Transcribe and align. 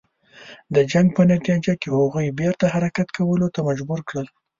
د 0.75 0.77
جنګ 0.91 1.07
په 1.17 1.21
نتیجه 1.33 1.73
کې 1.81 1.89
هغوی 1.97 2.27
بیرته 2.39 2.65
حرکت 2.73 3.07
کولو 3.17 3.47
ته 3.53 3.59
مجبور 3.69 3.99
کړل. 4.09 4.27